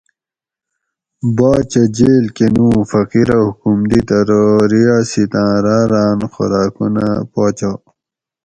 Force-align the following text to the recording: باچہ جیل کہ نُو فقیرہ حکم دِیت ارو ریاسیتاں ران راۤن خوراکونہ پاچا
باچہ 1.37 1.83
جیل 1.95 2.25
کہ 2.35 2.45
نُو 2.53 2.67
فقیرہ 2.91 3.37
حکم 3.45 3.79
دِیت 3.89 4.09
ارو 4.17 4.43
ریاسیتاں 4.71 5.51
ران 5.63 5.83
راۤن 5.91 6.19
خوراکونہ 6.33 7.05
پاچا 7.33 7.71